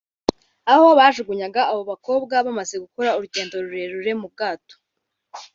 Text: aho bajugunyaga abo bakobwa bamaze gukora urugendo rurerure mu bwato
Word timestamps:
aho 0.71 0.85
bajugunyaga 0.99 1.61
abo 1.71 1.81
bakobwa 1.91 2.35
bamaze 2.45 2.75
gukora 2.83 3.15
urugendo 3.17 3.53
rurerure 3.63 4.11
mu 4.21 4.27
bwato 4.33 4.75